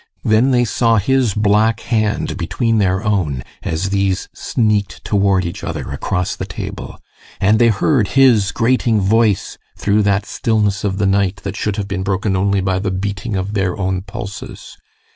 Then 0.23 0.49
they 0.49 0.65
saw 0.65 0.97
his 0.97 1.35
black 1.35 1.81
hand 1.81 2.35
between 2.35 2.79
their 2.79 3.03
own 3.03 3.43
as 3.61 3.91
these 3.91 4.29
sneaked 4.33 5.05
toward 5.05 5.45
each 5.45 5.63
other 5.63 5.91
across 5.91 6.35
the 6.35 6.47
table; 6.47 6.97
and 7.39 7.59
they 7.59 7.67
heard 7.67 8.07
his 8.17 8.51
grating 8.51 8.99
voice 8.99 9.59
through 9.77 10.01
that 10.01 10.25
stillness 10.25 10.83
of 10.83 10.97
the 10.97 11.05
night 11.05 11.41
that 11.43 11.55
should 11.55 11.75
have 11.75 11.87
been 11.87 12.01
broken 12.01 12.35
only 12.35 12.61
by 12.61 12.79
the 12.79 12.89
beating 12.89 13.35
of 13.35 13.53
their 13.53 13.77
own 13.77 14.01
pulses. 14.01 14.75